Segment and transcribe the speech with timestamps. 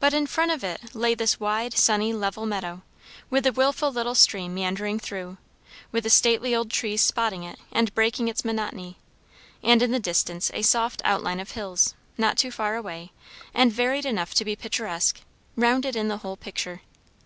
[0.00, 2.82] But in front of it lay this wide, sunny, level meadow,
[3.30, 5.38] with the wilful little stream meandering through,
[5.90, 8.98] with the stately old trees spotting it and breaking its monotony;
[9.62, 13.12] and in the distance a soft outline of hills, not too far away,
[13.54, 15.22] and varied enough to be picturesque,
[15.56, 16.82] rounded in the whole picture.